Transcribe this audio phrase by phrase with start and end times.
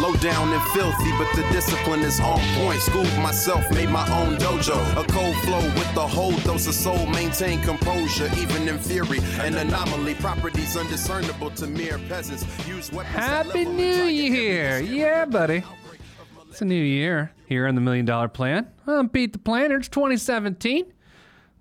[0.00, 2.80] Low down and filthy, but the discipline is on point.
[2.80, 4.76] Schooled myself, made my own dojo.
[5.00, 7.06] A cold flow with the whole dose of soul.
[7.06, 9.20] Maintain composure, even in fury.
[9.40, 12.44] An anomaly, properties undiscernible to mere peasants.
[12.66, 13.14] Use weapons.
[13.14, 14.80] Happy New Year!
[14.80, 15.62] Yeah, buddy.
[16.50, 18.66] It's a new year here on the Million Dollar Plan.
[18.88, 19.76] I'm Pete the Planner.
[19.76, 20.92] It's 2017.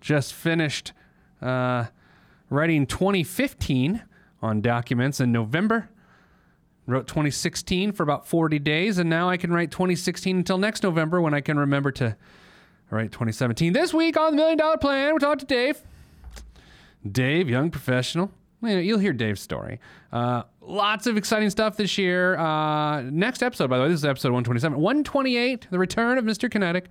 [0.02, 0.92] Just finished
[1.40, 1.86] uh,
[2.50, 4.02] writing 2015
[4.42, 5.90] on documents in November.
[6.86, 11.22] Wrote 2016 for about 40 days, and now I can write 2016 until next November
[11.22, 12.18] when I can remember to
[12.90, 13.72] write 2017.
[13.72, 15.82] This week on the Million Dollar Plan, we talked to Dave.
[17.10, 18.32] Dave, young professional.
[18.62, 19.80] You'll hear Dave's story.
[20.12, 22.38] Uh, lots of exciting stuff this year.
[22.38, 24.78] Uh, next episode, by the way, this is episode 127.
[24.80, 26.50] 128, the return of Mr.
[26.50, 26.86] Kinetic.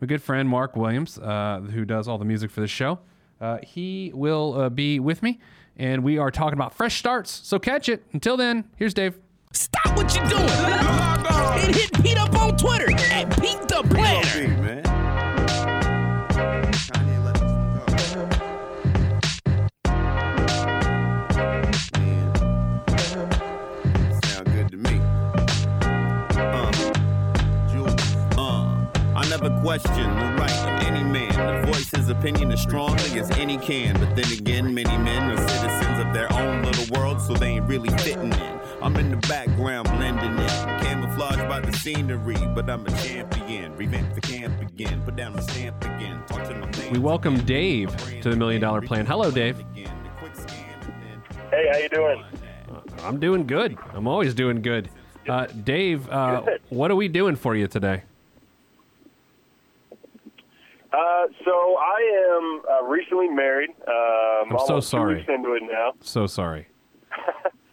[0.00, 2.98] My good friend Mark Williams, uh, who does all the music for this show.
[3.40, 5.38] Uh, he will uh, be with me,
[5.76, 7.30] and we are talking about fresh starts.
[7.30, 8.04] So catch it.
[8.12, 9.18] Until then, here's Dave.
[9.52, 10.48] Stop what you're doing.
[11.58, 14.26] And hit Pete up on Twitter at Pete the Planner.
[14.26, 14.82] Hey, man.
[16.76, 18.06] Kanye let us go.
[21.98, 22.32] Man.
[24.22, 25.00] Sound good to me.
[26.36, 26.70] Uh,
[28.38, 33.18] Uh, I never question the right of any man to voice his opinion as strongly
[33.18, 33.94] as any can.
[33.98, 37.68] But then again, many men are citizens of their own little world, so they ain't
[37.68, 38.55] really fitting in.
[38.86, 43.74] I'm in the background blending in, camouflaged by the scenery, but I'm a champion.
[43.74, 47.46] Revamp the camp again, put down the stamp again, talk to my We welcome again.
[47.46, 49.04] Dave to the Million Dollar Plan.
[49.04, 49.58] Hello, Dave.
[49.58, 52.24] Again, the quick scan, and then- Hey, how you doing?
[53.02, 53.76] I'm doing good.
[53.92, 54.88] I'm always doing good.
[55.28, 56.60] Uh, Dave, uh, Good.
[56.68, 58.04] what are we doing for you today?
[60.92, 63.70] Uh, so I am uh, recently married.
[63.70, 65.14] Um, I'm so almost two sorry.
[65.16, 65.94] weeks into it now.
[66.02, 66.68] So sorry.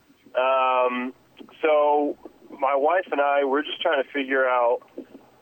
[2.83, 4.79] Wife and I, we're just trying to figure out.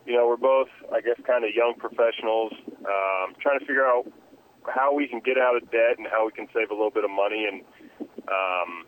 [0.06, 2.52] You know, we're both, I guess, kind of young professionals.
[2.68, 4.06] Um, trying to figure out
[4.72, 7.04] how we can get out of debt and how we can save a little bit
[7.04, 7.62] of money and,
[8.28, 8.86] um,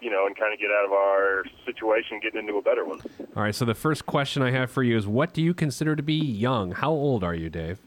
[0.00, 3.00] you know, and kind of get out of our situation, getting into a better one.
[3.36, 3.54] All right.
[3.54, 6.14] So the first question I have for you is, what do you consider to be
[6.14, 6.72] young?
[6.72, 7.78] How old are you, Dave?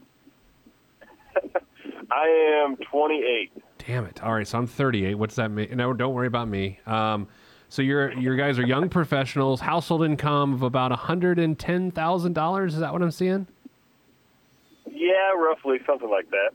[2.12, 3.52] I am 28.
[3.78, 4.22] Damn it.
[4.22, 4.46] All right.
[4.46, 5.16] So I'm 38.
[5.16, 5.76] What's that mean?
[5.76, 6.78] No, don't worry about me.
[6.86, 7.26] Um,
[7.74, 9.60] so you're you guys are young professionals.
[9.60, 12.74] Household income of about hundred and ten thousand dollars.
[12.74, 13.48] Is that what I'm seeing?
[14.88, 16.50] Yeah, roughly something like that.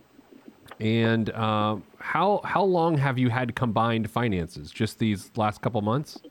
[0.79, 4.71] And um, how how long have you had combined finances?
[4.71, 6.21] Just these last couple months?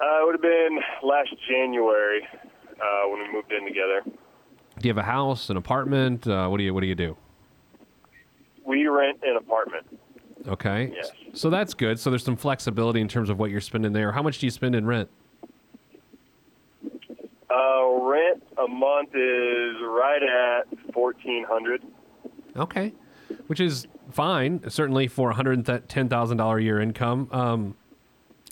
[0.00, 4.02] Uh, it would have been last January uh, when we moved in together.
[4.04, 6.24] Do you have a house, an apartment?
[6.24, 7.16] Uh, what do you what do you do?
[8.64, 9.86] We rent an apartment.
[10.48, 10.92] Okay.
[10.94, 11.10] Yes.
[11.34, 11.98] So that's good.
[12.00, 14.12] So there's some flexibility in terms of what you're spending there.
[14.12, 15.08] How much do you spend in rent?
[17.50, 21.82] Uh, rent a month is right at fourteen hundred.
[22.56, 22.92] Okay.
[23.46, 27.28] Which is fine, certainly for $110,000 a year income.
[27.30, 27.76] Um,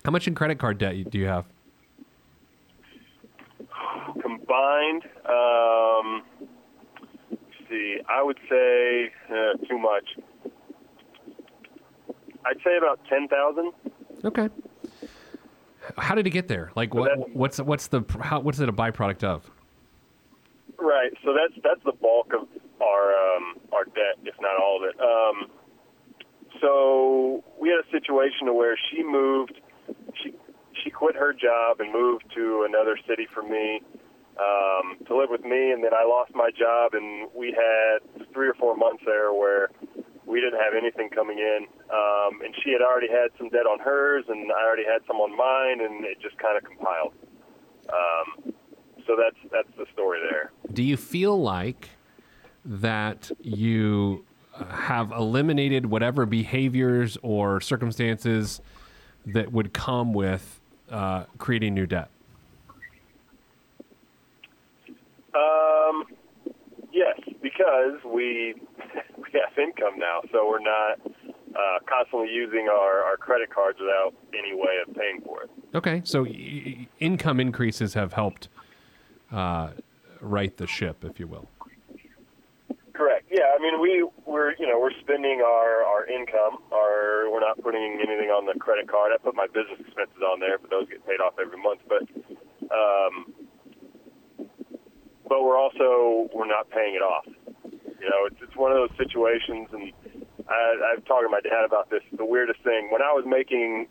[0.05, 1.45] how much in credit card debt do you have?
[4.23, 6.23] Combined, um,
[7.31, 10.05] let's see, I would say uh, too much.
[12.49, 13.73] I'd say about ten thousand.
[14.25, 14.49] Okay.
[15.97, 16.71] How did it get there?
[16.75, 19.51] Like So what what's what's the how, what's it a byproduct of?
[20.79, 21.13] Right.
[21.25, 22.49] So that's that's the bulk of
[22.81, 25.01] our um, our debt, if not all of it.
[25.01, 25.51] Um,
[26.61, 29.61] so we had a situation where she moved.
[30.23, 30.35] She
[30.83, 33.83] she quit her job and moved to another city for me
[34.39, 38.49] um, to live with me, and then I lost my job, and we had three
[38.49, 39.69] or four months there where
[40.27, 43.79] we didn't have anything coming in, um, and she had already had some debt on
[43.79, 47.15] hers, and I already had some on mine, and it just kind of compiled.
[47.89, 48.53] Um,
[49.07, 50.53] so that's that's the story there.
[50.73, 51.89] Do you feel like
[52.65, 54.25] that you
[54.55, 58.61] uh, have eliminated whatever behaviors or circumstances
[59.25, 60.61] that would come with
[60.91, 62.11] uh, creating new debt?
[65.35, 66.05] Um,
[66.93, 68.55] yes, because we
[69.17, 71.01] we have income now, so we're not
[71.59, 75.51] uh, constantly using our, our credit cards without any way of paying for it.
[75.75, 78.49] Okay, so y- income increases have helped
[79.33, 79.71] uh,
[80.21, 81.49] right the ship, if you will.
[82.93, 83.27] Correct.
[83.31, 86.59] Yeah, I mean we we're you know we're spending our our income.
[86.73, 89.13] Our we're not putting anything on the credit card.
[89.15, 91.81] I put my business expenses on there, but those get paid off every month.
[91.89, 92.03] But
[92.75, 93.33] um,
[95.29, 97.25] but we're also we're not paying it off.
[98.01, 99.93] You know, it's it's one of those situations, and
[100.49, 102.03] I, I've talked to my dad about this.
[102.17, 103.89] The weirdest thing when I was making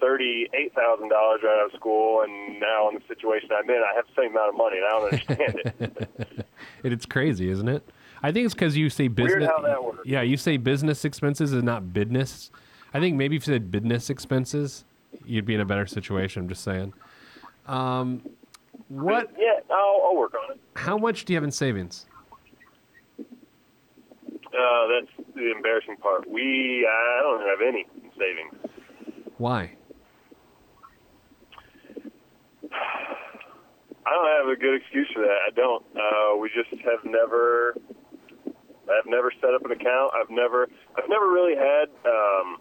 [0.00, 3.94] thirty-eight thousand dollars right out of school, and now in the situation I'm in, I
[3.96, 6.46] have the same amount of money, and I don't understand it.
[6.84, 7.88] It, it's crazy, isn't it?
[8.22, 9.38] I think it's because you say business.
[9.38, 10.00] Weird how that works.
[10.04, 12.50] Yeah, you say business expenses and not business.
[12.94, 14.84] I think maybe if you said business expenses,
[15.24, 16.42] you'd be in a better situation.
[16.42, 16.92] I'm just saying.
[17.66, 18.22] Um,
[18.88, 19.30] what?
[19.38, 20.60] yeah, I'll, I'll work on it.
[20.76, 22.06] How much do you have in savings?
[24.52, 26.28] Uh, that's the embarrassing part.
[26.28, 27.86] We I don't have any
[28.18, 28.54] savings.
[29.38, 29.72] Why?
[34.04, 35.38] I don't have a good excuse for that.
[35.48, 35.84] I don't.
[35.96, 37.74] Uh, we just have never.
[38.92, 40.12] I've never set up an account.
[40.14, 40.68] I've never.
[40.96, 42.58] I've never really had um,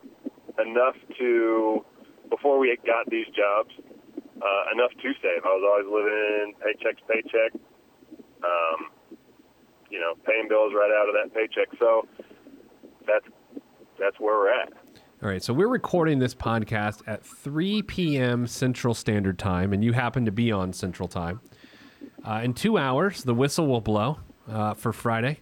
[0.66, 1.84] enough to
[2.30, 3.72] before we got these jobs.
[4.42, 5.44] Uh, enough to save.
[5.44, 7.52] I was always living paycheck to paycheck.
[8.44, 8.91] Um,
[9.92, 11.68] you know, paying bills right out of that paycheck.
[11.80, 12.08] So
[13.06, 13.26] that's
[14.00, 14.74] that's where we're at.
[15.24, 18.48] All right, so we're recording this podcast at 3 p.m.
[18.48, 21.42] Central Standard Time, and you happen to be on Central Time.
[22.28, 24.18] Uh, in two hours, the whistle will blow
[24.50, 25.42] uh, for Friday,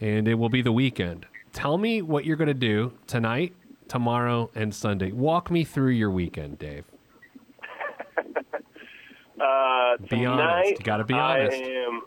[0.00, 1.26] and it will be the weekend.
[1.52, 3.52] Tell me what you're going to do tonight,
[3.88, 5.10] tomorrow, and Sunday.
[5.10, 6.84] Walk me through your weekend, Dave.
[9.38, 10.70] Uh, Be honest.
[10.70, 11.54] You gotta be honest.
[11.54, 12.02] I am.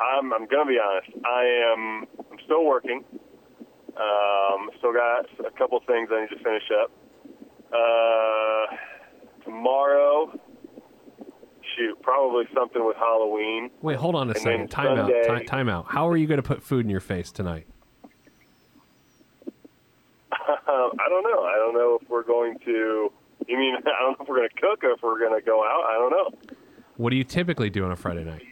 [0.00, 0.32] I'm.
[0.32, 1.10] I'm gonna be honest.
[1.24, 2.06] I am.
[2.30, 3.04] I'm still working.
[3.96, 6.90] Um, still got a couple things I need to finish up.
[7.72, 8.76] Uh,
[9.44, 10.30] tomorrow,
[11.76, 13.70] shoot, probably something with Halloween.
[13.82, 14.70] Wait, hold on a And second.
[14.70, 15.10] Time out.
[15.26, 15.86] Sunday- Ti- time out.
[15.88, 17.66] How are you going to put food in your face tonight?
[20.32, 21.42] I don't know.
[21.44, 23.12] I don't know if we're going to.
[23.48, 25.44] You mean I don't know if we're going to cook or if we're going to
[25.44, 25.84] go out.
[25.88, 26.54] I don't know.
[26.96, 28.42] What do you typically do on a Friday night?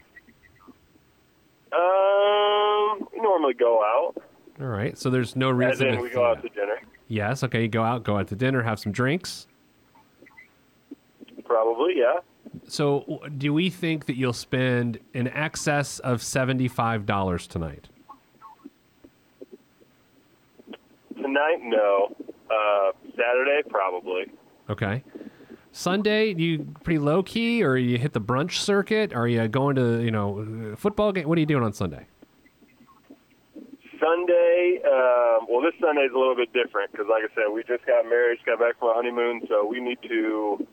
[1.73, 4.23] Um, we normally go out,
[4.61, 6.81] All right, so there's no and reason then to we go out to dinner.
[7.09, 9.47] Yes, okay, you go out, go out to dinner, have some drinks.
[11.45, 12.19] Probably, yeah.
[12.69, 17.89] So, do we think that you'll spend in excess of $75 tonight?
[21.17, 22.15] Tonight, no.
[22.51, 24.27] Uh, Saturday, probably.
[24.71, 25.03] Okay.
[25.73, 29.13] Sunday, you pretty low key, or you hit the brunch circuit?
[29.13, 31.29] Are you going to, you know, football game?
[31.29, 32.07] What are you doing on Sunday?
[34.85, 37.85] Um, well, this Sunday is a little bit different because, like I said, we just
[37.87, 40.67] got married, just got back from our honeymoon, so we need to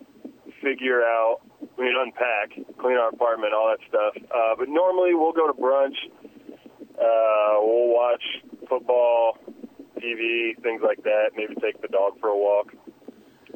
[0.61, 1.39] figure out,
[1.77, 4.13] we need to unpack, clean our apartment, all that stuff.
[4.31, 5.97] Uh, but normally we'll go to brunch,
[6.95, 8.23] uh, we'll watch
[8.69, 9.37] football,
[9.99, 12.73] TV, things like that, maybe take the dog for a walk.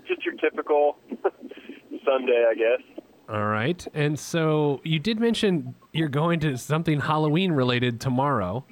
[0.08, 0.98] Just your typical
[2.06, 3.04] Sunday, I guess.
[3.30, 3.86] All right.
[3.94, 8.66] And so you did mention you're going to something Halloween related tomorrow.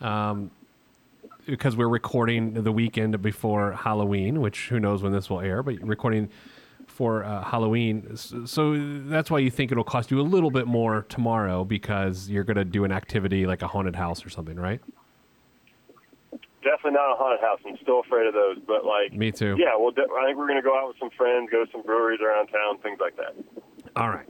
[0.00, 0.52] Um,
[1.48, 5.80] because we're recording the weekend before Halloween, which who knows when this will air, but
[5.82, 6.28] recording
[6.86, 8.06] for uh, Halloween.
[8.12, 12.28] S- So that's why you think it'll cost you a little bit more tomorrow because
[12.28, 14.80] you're going to do an activity like a haunted house or something, right?
[16.62, 17.60] Definitely not a haunted house.
[17.66, 19.56] I'm still afraid of those, but like, Me too.
[19.58, 21.70] yeah, well, de- I think we're going to go out with some friends, go to
[21.72, 23.34] some breweries around town, things like that.
[23.96, 24.28] All right.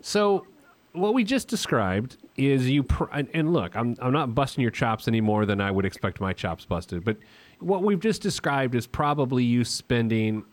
[0.00, 0.46] So
[0.92, 5.08] what we just described is you pr- and, look, I'm I'm not busting your chops
[5.08, 7.16] any more than I would expect my chops busted, but
[7.60, 10.44] what we've just described is probably you spending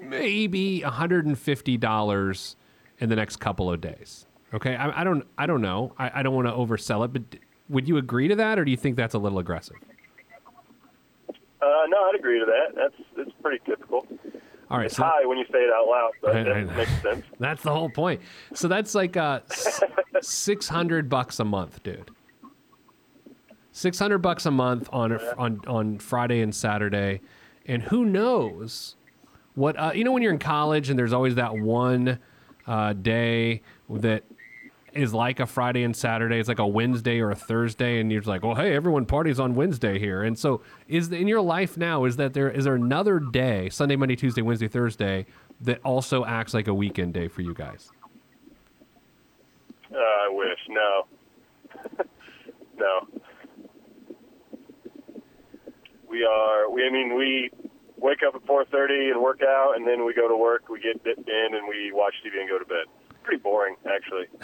[0.00, 2.54] maybe $150
[2.98, 4.26] in the next couple of days.
[4.52, 4.76] Okay?
[4.76, 5.92] I, I don't I don't know.
[5.98, 7.22] I, I don't want to oversell it, but
[7.68, 9.76] would you agree to that or do you think that's a little aggressive?
[11.28, 12.74] Uh, no, I'd agree to that.
[12.74, 14.06] That's it's pretty typical.
[14.70, 14.86] All right.
[14.86, 17.24] It's so- high when you say it out loud, but I- that I- makes sense.
[17.38, 18.20] That's the whole point.
[18.54, 19.40] So that's like uh,
[20.22, 22.10] six hundred bucks a month, dude.
[23.72, 27.20] Six hundred bucks a month on on on Friday and Saturday,
[27.66, 28.94] and who knows
[29.54, 32.18] what uh, you know when you're in college and there's always that one
[32.66, 34.22] uh, day that
[34.94, 36.38] is like a Friday and Saturday.
[36.38, 39.40] It's like a Wednesday or a Thursday, and you're just like, well, hey, everyone parties
[39.40, 40.22] on Wednesday here.
[40.22, 43.96] And so, is in your life now is that there is there another day, Sunday,
[43.96, 45.26] Monday, Tuesday, Wednesday, Thursday,
[45.60, 47.90] that also acts like a weekend day for you guys?
[49.92, 50.58] Uh, I wish.
[50.68, 51.06] No.
[52.78, 53.20] no.
[56.08, 56.70] We are.
[56.70, 56.86] We.
[56.86, 57.50] I mean, we
[57.96, 60.68] wake up at 4:30 and work out, and then we go to work.
[60.68, 62.86] We get in, and we watch TV and go to bed.
[63.24, 64.26] Pretty boring, actually.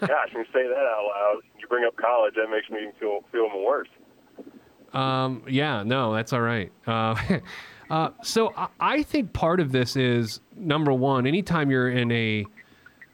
[0.00, 2.34] Gosh, when you say that out loud, you bring up college.
[2.34, 3.88] That makes me feel feel even worse.
[4.92, 6.72] Um, yeah, no, that's all right.
[6.86, 7.14] Uh,
[7.90, 11.26] uh, so I, I think part of this is number one.
[11.26, 12.46] Anytime you're in a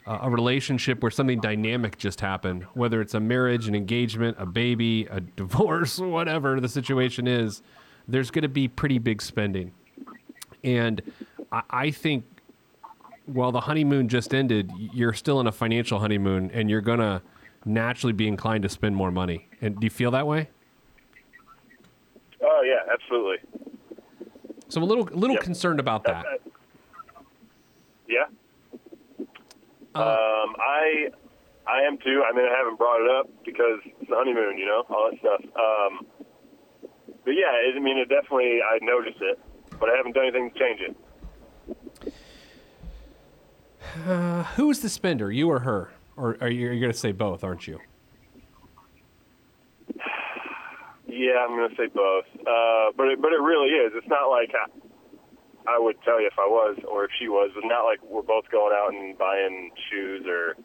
[0.06, 4.46] uh, a relationship where something dynamic just happened, whether it's a marriage, an engagement, a
[4.46, 7.62] baby, a divorce, whatever the situation is,
[8.08, 9.72] there's going to be pretty big spending.
[10.62, 11.02] And
[11.50, 12.24] I, I think
[13.26, 17.20] while the honeymoon just ended, you're still in a financial honeymoon and you're going to
[17.64, 19.48] naturally be inclined to spend more money.
[19.60, 20.48] And do you feel that way?
[22.42, 23.38] Oh yeah, absolutely.
[24.68, 25.42] So I'm a little, a little Yep.
[25.42, 26.24] concerned about that.
[28.08, 28.24] Yeah.
[29.94, 31.08] um, I
[31.66, 32.22] I am too.
[32.24, 35.18] I mean, I haven't brought it up because it's the honeymoon, you know, all that
[35.18, 35.40] stuff.
[35.56, 36.06] Um,
[37.24, 39.38] but yeah, it, I mean, it definitely I noticed it,
[39.80, 40.96] but I haven't done anything to change it.
[44.56, 45.90] Who's the spender, you or her?
[46.16, 47.78] Or are you going to say both, aren't you?
[51.16, 52.26] Yeah, I'm gonna say both.
[52.40, 53.92] Uh, but it, but it really is.
[53.94, 54.68] It's not like I,
[55.66, 57.50] I would tell you if I was or if she was.
[57.56, 60.56] It's not like we're both going out and buying shoes or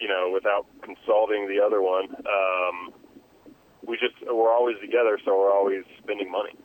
[0.00, 2.06] you know without consulting the other one.
[2.16, 2.94] Um,
[3.86, 6.56] we just we're always together, so we're always spending money.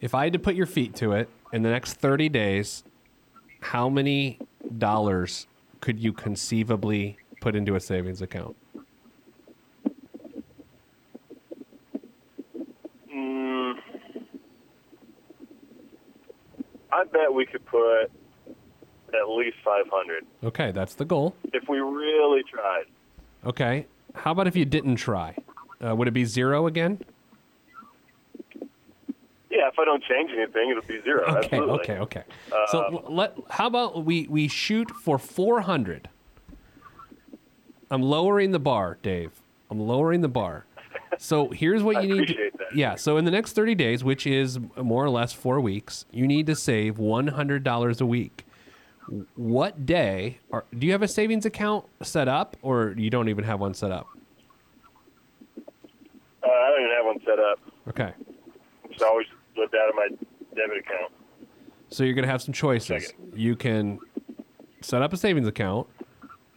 [0.00, 2.84] If I had to put your feet to it in the next 30 days,
[3.64, 4.38] how many
[4.76, 5.46] dollars
[5.80, 8.54] could you conceivably put into a savings account?
[13.12, 13.74] Mm,
[16.92, 18.10] I bet we could put
[19.14, 21.34] at least 500 Okay, that's the goal.
[21.54, 22.84] if we really tried.
[23.46, 23.86] Okay.
[24.14, 25.34] How about if you didn't try?
[25.84, 27.00] Uh, would it be zero again?
[29.54, 31.22] Yeah, if I don't change anything, it'll be zero.
[31.22, 31.74] Okay, Absolutely.
[31.74, 32.22] okay, okay.
[32.72, 36.08] so let how about we we shoot for 400.
[37.88, 39.30] I'm lowering the bar, Dave.
[39.70, 40.64] I'm lowering the bar.
[41.18, 42.76] So here's what you need appreciate to that.
[42.76, 46.26] Yeah, so in the next 30 days, which is more or less 4 weeks, you
[46.26, 48.44] need to save $100 a week.
[49.36, 53.44] What day are, do you have a savings account set up or you don't even
[53.44, 54.08] have one set up?
[55.56, 57.60] Uh, I don't even have one set up.
[57.88, 58.12] Okay.
[58.90, 60.08] It's always lived out of my
[60.54, 61.12] debit account.
[61.88, 63.12] So you're going to have some choices.
[63.34, 64.00] You can
[64.80, 65.86] set up a savings account,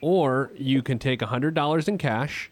[0.02, 2.52] or you can take $100 in cash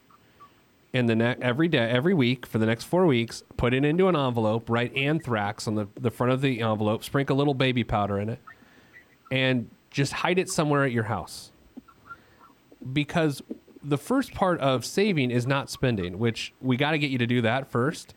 [0.95, 4.07] and the ne- every day, every week for the next four weeks, put it into
[4.07, 7.83] an envelope, write anthrax on the, the front of the envelope, sprinkle a little baby
[7.83, 8.39] powder in it,
[9.29, 11.51] and just hide it somewhere at your house.
[12.93, 13.43] Because
[13.83, 17.27] the first part of saving is not spending, which we got to get you to
[17.27, 18.15] do that first.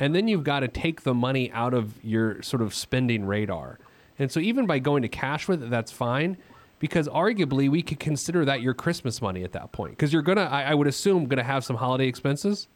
[0.00, 3.78] And then you've got to take the money out of your sort of spending radar.
[4.18, 6.38] And so even by going to cash with it, that's fine
[6.78, 9.92] because arguably we could consider that your Christmas money at that point.
[9.92, 12.66] Because you're going to, I would assume, to have some holiday expenses.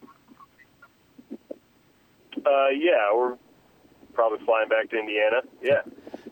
[2.45, 3.37] Uh, yeah, we're
[4.13, 5.41] probably flying back to Indiana.
[5.63, 5.81] Yeah.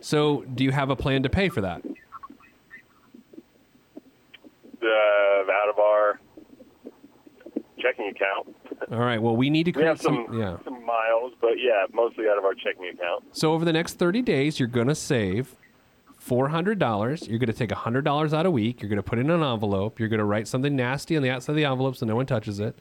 [0.00, 1.82] So do you have a plan to pay for that?
[4.82, 6.20] Uh, out of our
[7.82, 8.54] checking account.
[8.90, 9.20] All right.
[9.20, 10.56] Well, we need to create have some, yeah.
[10.64, 13.24] some miles, but yeah, mostly out of our checking account.
[13.32, 15.56] So over the next 30 days, you're going to save
[16.26, 17.28] $400.
[17.28, 18.80] You're going to take $100 out a week.
[18.80, 19.98] You're going to put it in an envelope.
[19.98, 22.26] You're going to write something nasty on the outside of the envelope so no one
[22.26, 22.78] touches it.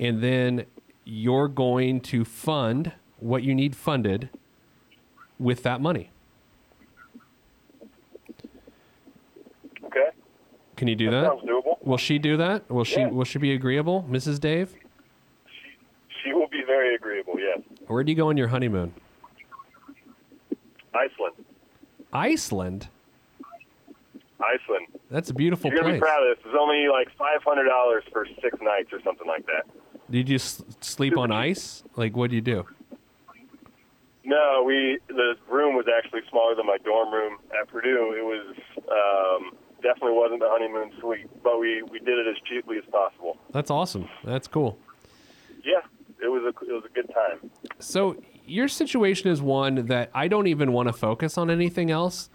[0.00, 0.64] And then
[1.04, 4.30] you're going to fund what you need funded
[5.38, 6.10] with that money.
[9.84, 10.08] Okay.
[10.82, 11.26] Can you do That that?
[11.28, 11.76] sounds doable.
[11.86, 12.68] Will she do that?
[12.68, 13.06] Will she Yeah.
[13.10, 14.40] will she be agreeable, Mrs.
[14.40, 14.74] Dave?
[16.24, 17.38] She will be very agreeable.
[17.38, 17.60] Yes.
[17.86, 18.92] Where do you go on your honeymoon?
[20.92, 21.36] Iceland.
[22.12, 22.88] Iceland.
[24.40, 24.88] Iceland.
[25.08, 26.00] That's a beautiful You're gonna place.
[26.00, 26.46] be proud of this.
[26.46, 29.64] It's only like five hundred dollars for six nights or something like that.
[30.10, 31.84] Did you s- sleep on ice?
[31.94, 32.64] Like what do you do?
[34.24, 38.14] No, we the room was actually smaller than my dorm room at Purdue.
[38.18, 38.56] It was
[38.90, 43.36] um, definitely wasn't the honeymoon suite, but we we did it as cheaply as possible.
[43.50, 44.08] That's awesome.
[44.24, 44.78] That's cool.
[45.64, 45.80] Yeah,
[46.22, 47.50] it was a it was a good time.
[47.78, 52.30] So your situation is one that I don't even want to focus on anything else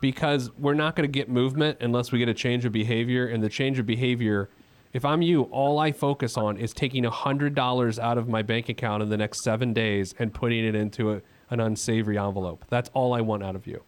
[0.00, 3.28] because we're not going to get movement unless we get a change of behavior.
[3.28, 4.50] And the change of behavior,
[4.92, 9.02] if I'm you, all I focus on is taking $100 out of my bank account
[9.02, 12.64] in the next seven days and putting it into a, an unsavory envelope.
[12.68, 13.82] That's all I want out of you.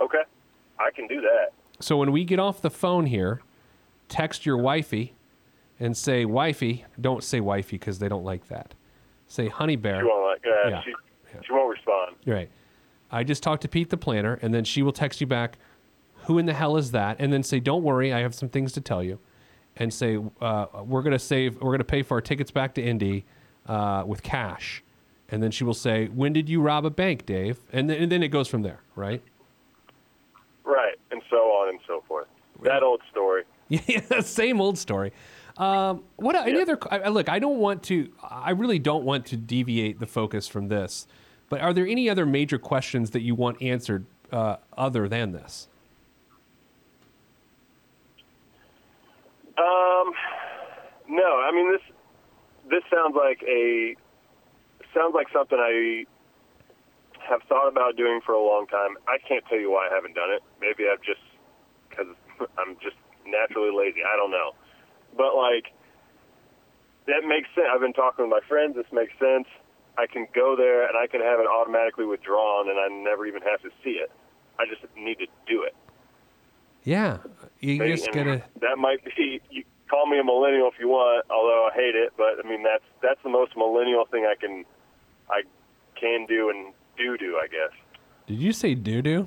[0.00, 0.22] Okay,
[0.80, 1.52] I can do that.
[1.80, 3.40] So when we get off the phone here,
[4.08, 5.14] text your wifey
[5.80, 8.74] and say, Wifey, don't say wifey because they don't like that.
[9.26, 10.00] Say, Honey Bear.
[10.00, 10.82] She won't like uh, Yeah.
[10.82, 10.92] she
[11.44, 12.14] she won't respond.
[12.26, 12.48] Right.
[13.10, 15.58] I just talked to Pete the planner, and then she will text you back,
[16.26, 18.72] "Who in the hell is that?" And then say, "Don't worry, I have some things
[18.74, 19.18] to tell you,"
[19.76, 23.24] and say, uh, "We're gonna save, we're gonna pay for our tickets back to Indy
[23.66, 24.84] uh, with cash,"
[25.28, 28.12] and then she will say, "When did you rob a bank, Dave?" And then, and
[28.12, 29.22] then it goes from there, right?
[31.14, 32.26] And so on and so forth.
[32.62, 33.44] That old story.
[33.68, 35.12] Yeah, same old story.
[35.56, 36.78] Um, what any other?
[36.90, 38.10] I, I- look, I don't want to.
[38.22, 41.06] I really don't want to deviate the focus from this.
[41.48, 45.68] But are there any other major questions that you want answered uh, other than this?
[49.56, 50.12] Um,
[51.08, 51.80] no, I mean this.
[52.70, 53.94] This sounds like a
[54.94, 56.04] sounds like something I
[57.28, 58.96] have thought about doing for a long time.
[59.08, 60.42] I can't tell you why I haven't done it.
[60.60, 61.20] Maybe I've just
[61.90, 62.06] because
[62.58, 64.00] I'm just naturally lazy.
[64.04, 64.52] I don't know,
[65.16, 65.72] but like
[67.06, 67.68] that makes sense.
[67.72, 68.76] I've been talking with my friends.
[68.76, 69.46] This makes sense.
[69.96, 73.42] I can go there and I can have it automatically withdrawn, and I never even
[73.42, 74.10] have to see it.
[74.58, 75.74] I just need to do it.
[76.84, 77.18] Yeah,
[77.60, 78.42] you Maybe- just gotta.
[78.60, 79.40] That might be.
[79.50, 82.12] You call me a millennial if you want, although I hate it.
[82.16, 84.64] But I mean, that's that's the most millennial thing I can,
[85.30, 85.42] I
[85.98, 87.38] can do and do do.
[87.42, 87.76] I guess
[88.26, 89.26] Did you say doo doo?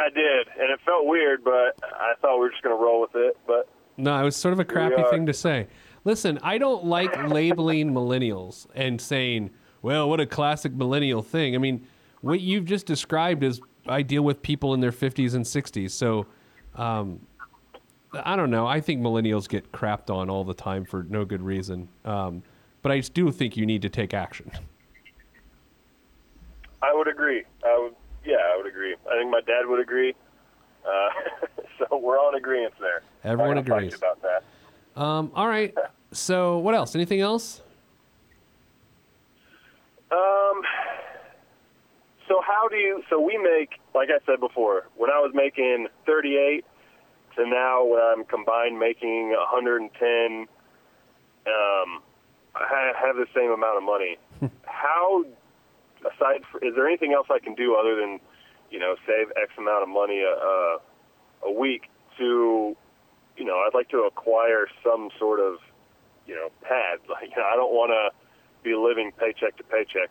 [0.00, 3.14] I did, and it felt weird, but I thought we were just gonna roll with
[3.14, 3.36] it.
[3.46, 5.66] But No, it was sort of a crappy thing to say.
[6.04, 9.50] Listen, I don't like labeling millennials and saying,
[9.82, 11.54] well, what a classic millennial thing.
[11.54, 11.86] I mean,
[12.20, 15.90] what you've just described is I deal with people in their 50s and 60s.
[15.90, 16.26] So,
[16.74, 17.20] um,
[18.12, 18.66] I don't know.
[18.66, 21.88] I think millennials get crapped on all the time for no good reason.
[22.04, 22.42] Um,
[22.82, 24.50] but I do think you need to take action.
[26.82, 27.44] I would agree.
[27.64, 27.94] I would,
[28.24, 28.94] yeah, I would agree.
[29.10, 30.14] I think my dad would agree.
[30.84, 31.08] Uh,
[31.78, 33.02] so we're all in agreement there.
[33.24, 33.98] Everyone Not gonna fight agrees.
[33.98, 35.00] about that.
[35.00, 35.74] Um, all right.
[36.12, 36.94] So, what else?
[36.94, 37.62] Anything else?
[40.10, 40.62] Um.
[42.28, 43.02] So how do you?
[43.08, 46.64] So we make, like I said before, when I was making 38
[47.36, 50.46] to now, when I'm combined making 110,
[51.46, 52.02] um,
[52.54, 54.18] I have the same amount of money.
[54.66, 55.24] how,
[56.00, 58.20] aside, fr is there anything else I can do other than,
[58.70, 60.78] you know, save X amount of money a, a,
[61.46, 61.82] a week
[62.18, 62.76] to,
[63.36, 65.58] you know, I'd like to acquire some sort of,
[66.26, 66.98] you know, pad.
[67.08, 68.14] Like, you know, I don't want to
[68.62, 70.10] be living paycheck to paycheck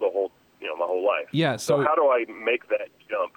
[0.00, 1.28] the whole, you know, my whole life.
[1.32, 3.32] Yeah, So, so- how do I make that jump?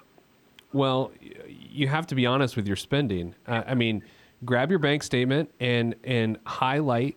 [0.72, 1.12] Well,
[1.48, 3.34] you have to be honest with your spending.
[3.46, 4.02] Uh, I mean,
[4.44, 7.16] grab your bank statement and and highlight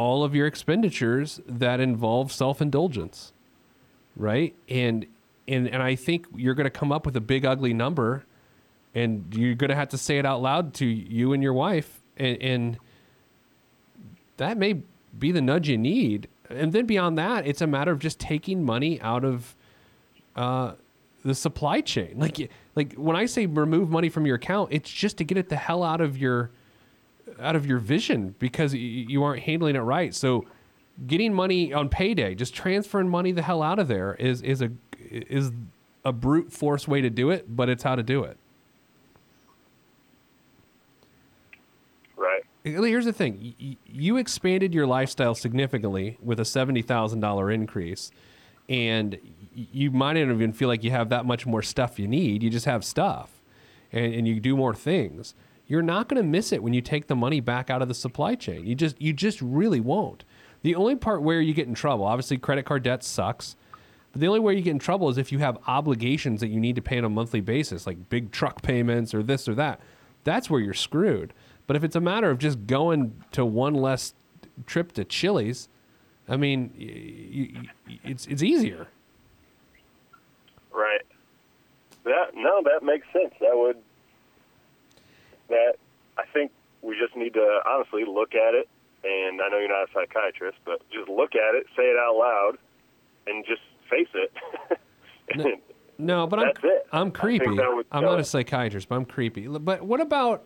[0.00, 3.34] all of your expenditures that involve self-indulgence.
[4.16, 4.54] Right?
[4.66, 5.06] And
[5.46, 8.24] and and I think you're going to come up with a big ugly number
[8.94, 12.00] and you're going to have to say it out loud to you and your wife
[12.16, 12.78] and and
[14.38, 14.80] that may
[15.18, 16.28] be the nudge you need.
[16.48, 19.54] And then beyond that, it's a matter of just taking money out of
[20.34, 20.72] uh,
[21.22, 22.14] the supply chain.
[22.16, 25.50] Like like when I say remove money from your account, it's just to get it
[25.50, 26.50] the hell out of your
[27.40, 30.14] out of your vision because you aren't handling it right.
[30.14, 30.46] So
[31.06, 34.70] getting money on payday, just transferring money the hell out of there is is a
[34.98, 35.52] is
[36.04, 38.36] a brute force way to do it, but it's how to do it.
[42.16, 42.42] Right.
[42.64, 43.54] Here's the thing:
[43.86, 48.10] you expanded your lifestyle significantly with a seventy thousand dollar increase,
[48.68, 49.18] and
[49.54, 52.42] you might not even feel like you have that much more stuff you need.
[52.42, 53.40] You just have stuff,
[53.92, 55.34] and, and you do more things.
[55.70, 57.94] You're not going to miss it when you take the money back out of the
[57.94, 58.66] supply chain.
[58.66, 60.24] You just you just really won't.
[60.62, 63.54] The only part where you get in trouble, obviously, credit card debt sucks.
[64.10, 66.58] But the only way you get in trouble is if you have obligations that you
[66.58, 69.80] need to pay on a monthly basis, like big truck payments or this or that.
[70.24, 71.32] That's where you're screwed.
[71.68, 74.12] But if it's a matter of just going to one less
[74.66, 75.68] trip to Chili's,
[76.28, 77.70] I mean,
[78.02, 78.88] it's it's easier.
[80.72, 81.06] Right.
[82.02, 83.34] That no, that makes sense.
[83.38, 83.76] That would
[85.50, 85.74] that
[86.18, 86.50] I think
[86.82, 88.68] we just need to honestly look at it
[89.04, 92.16] and I know you're not a psychiatrist, but just look at it, say it out
[92.16, 92.58] loud
[93.26, 94.32] and just face it.
[95.36, 95.44] No,
[95.96, 96.86] No, but I'm it.
[96.90, 97.46] I'm creepy.
[97.50, 99.46] would I'm not a psychiatrist, but I'm creepy.
[99.46, 100.44] But what about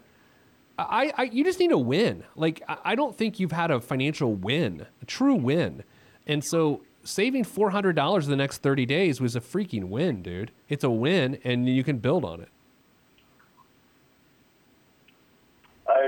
[0.79, 2.25] I, I you just need a win.
[2.37, 5.85] Like I I don't think you've had a financial win, a true win.
[6.27, 10.51] And so saving four hundred dollars the next thirty days was a freaking win, dude.
[10.69, 12.49] It's a win and you can build on it.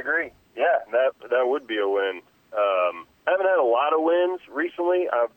[0.06, 0.30] Agree.
[0.56, 2.20] Yeah, that that would be a win.
[2.52, 5.06] Um, I haven't had a lot of wins recently.
[5.12, 5.28] I'm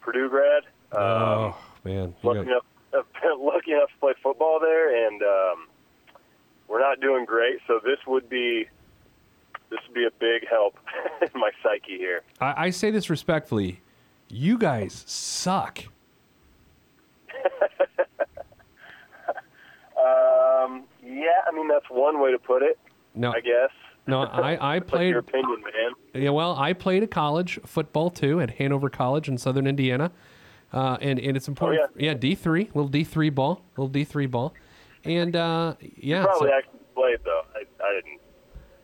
[0.00, 0.62] Purdue grad.
[0.92, 2.14] Um, oh man.
[2.22, 2.64] You lucky got- enough,
[2.94, 5.68] I've been lucky enough to play football there, and um,
[6.68, 7.58] we're not doing great.
[7.66, 8.66] So this would be
[9.70, 10.76] this would be a big help
[11.20, 12.22] in my psyche here.
[12.40, 13.80] I, I say this respectfully.
[14.28, 15.80] You guys suck.
[19.98, 22.78] Um, yeah, I mean that's one way to put it.
[23.14, 23.70] No, I guess.
[24.06, 26.22] No, I, I played your opinion, man.
[26.22, 30.10] Yeah, well, I played at college football too at Hanover College in Southern Indiana,
[30.72, 31.82] uh, and and it's important.
[31.84, 32.14] Oh, yeah.
[32.14, 34.54] D three, little D three ball, little D three ball,
[35.04, 37.42] And uh, yeah, Probably so- actually played though.
[37.54, 38.20] I, I didn't.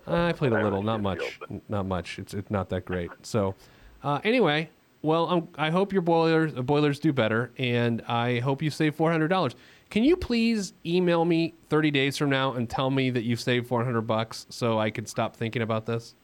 [0.05, 2.19] I played a little, not much, not much.
[2.19, 3.11] It's it's not that great.
[3.23, 3.55] So,
[4.03, 4.69] uh, anyway,
[5.01, 8.97] well, um, I hope your boilers uh, boilers do better, and I hope you save
[8.97, 9.55] four hundred dollars.
[9.93, 13.67] Can you please email me thirty days from now and tell me that you've saved
[13.67, 16.15] four hundred bucks so I can stop thinking about this?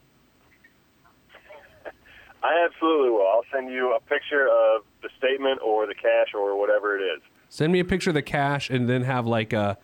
[2.41, 3.27] I absolutely will.
[3.27, 7.21] I'll send you a picture of the statement or the cash or whatever it is.
[7.49, 9.77] Send me a picture of the cash, and then have like a,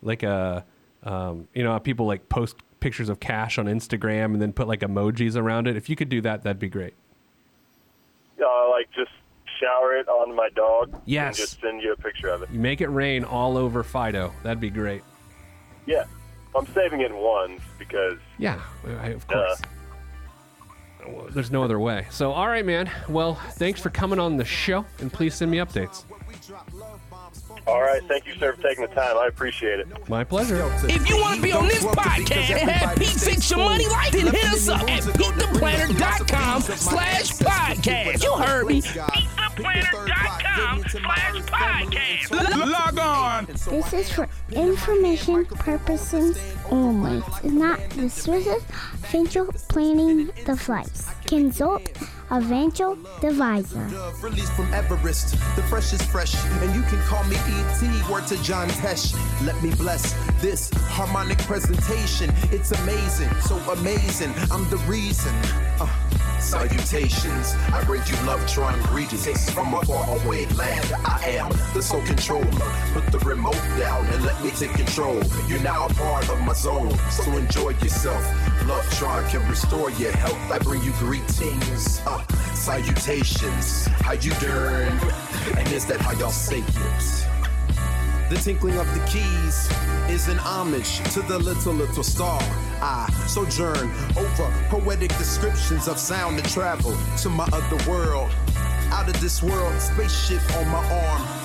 [0.00, 0.64] like a,
[1.02, 4.80] um, you know, people like post pictures of cash on Instagram and then put like
[4.80, 5.76] emojis around it.
[5.76, 6.94] If you could do that, that'd be great.
[8.42, 9.10] Uh, like just
[9.60, 11.00] shower it on my dog.
[11.04, 11.26] Yes.
[11.28, 12.50] And just send you a picture of it.
[12.50, 14.32] You make it rain all over Fido.
[14.42, 15.02] That'd be great.
[15.86, 16.04] Yeah.
[16.54, 19.60] I'm saving it in ones because Yeah, I, of course.
[21.06, 22.06] Well, There's no other way.
[22.10, 22.90] So, all right, man.
[23.08, 26.04] Well, thanks for coming on the show, and please send me updates.
[27.66, 29.16] All right, thank you, sir, for taking the time.
[29.16, 30.08] I appreciate it.
[30.08, 30.56] My pleasure.
[30.88, 34.10] If you want to be on this podcast and have Pete fix your money life,
[34.12, 38.22] then hit us up at PeteThePlanner.com slash podcast.
[38.24, 38.82] You heard me.
[39.56, 42.70] PeteThePlanner.com slash podcast.
[42.70, 43.46] Log on.
[43.46, 46.38] This is for information purposes
[46.70, 47.22] only.
[47.42, 48.62] It's not the Swiss
[49.02, 51.08] financial planning the flights.
[51.26, 51.90] Consult
[52.30, 53.90] financial advisor.
[54.22, 58.08] Released from Everest, the freshest fresh, and you can call me ET.
[58.08, 59.14] Word to John Tesh.
[59.44, 62.32] Let me bless this harmonic presentation.
[62.52, 64.32] It's amazing, so amazing.
[64.52, 65.34] I'm the reason.
[65.80, 65.88] Uh,
[66.40, 67.54] salutations.
[67.72, 70.92] I bring you love, trying greetings from a faraway land.
[71.04, 72.44] I am the sole controller.
[72.92, 75.20] Put the remote down and let me take control.
[75.46, 78.24] You're now a part of my zone, so enjoy yourself.
[78.66, 80.50] Love Tron can restore your health.
[80.50, 82.19] I bring you greetings, uh,
[82.54, 83.86] salutations.
[83.86, 84.92] How you doing?
[85.56, 87.26] And is that how y'all say it?
[88.30, 89.68] The tinkling of the keys
[90.08, 92.40] is an homage to the little, little star.
[92.80, 98.30] I sojourn over poetic descriptions of sound and travel to my other world.
[98.92, 101.39] Out of this world, spaceship on my arm